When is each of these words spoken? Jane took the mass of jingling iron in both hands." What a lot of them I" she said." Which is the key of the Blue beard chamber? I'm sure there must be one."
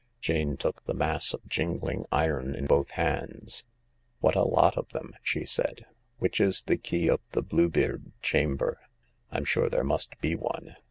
Jane 0.19 0.57
took 0.57 0.83
the 0.85 0.95
mass 0.95 1.31
of 1.31 1.45
jingling 1.47 2.05
iron 2.11 2.55
in 2.55 2.65
both 2.65 2.89
hands." 2.97 3.65
What 4.19 4.33
a 4.35 4.41
lot 4.41 4.75
of 4.75 4.89
them 4.89 5.11
I" 5.13 5.19
she 5.21 5.45
said." 5.45 5.85
Which 6.17 6.41
is 6.41 6.63
the 6.63 6.77
key 6.77 7.07
of 7.07 7.19
the 7.33 7.43
Blue 7.43 7.69
beard 7.69 8.11
chamber? 8.19 8.79
I'm 9.29 9.45
sure 9.45 9.69
there 9.69 9.83
must 9.83 10.19
be 10.19 10.33
one." 10.33 10.75